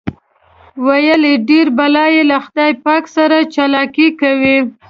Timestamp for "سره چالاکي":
3.15-4.07